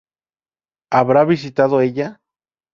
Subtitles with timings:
[0.89, 2.19] ?Habrá visitado ella?